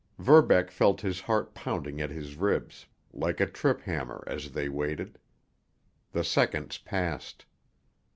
Verbeck 0.17 0.71
felt 0.71 1.01
his 1.01 1.21
heart 1.21 1.53
pounding 1.53 2.01
at 2.01 2.09
his 2.09 2.35
ribs 2.35 2.87
like 3.13 3.39
a 3.39 3.45
trip 3.45 3.81
hammer 3.81 4.23
as 4.25 4.49
they 4.49 4.67
waited. 4.67 5.19
The 6.11 6.23
seconds 6.23 6.79
passed. 6.79 7.45